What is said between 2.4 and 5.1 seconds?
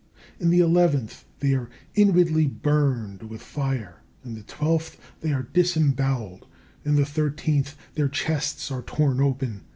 burned with fire. In the twelfth,